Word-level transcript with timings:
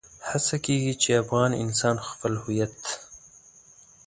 هڅه 0.29 0.55
کېږي 0.65 0.93
چې 1.01 1.09
افغان 1.21 1.51
انسان 1.63 1.95
خپل 2.09 2.33
هويت. 2.43 2.75